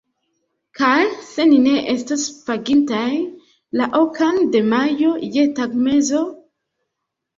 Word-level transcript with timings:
Kaj 0.77 1.03
se 1.25 1.43
ni 1.49 1.59
ne 1.65 1.73
estos 1.93 2.23
pagintaj, 2.49 3.03
la 3.83 3.91
okan 4.03 4.41
de 4.57 4.63
majo, 4.73 5.13
je 5.37 5.49
tagmezo? 5.61 6.25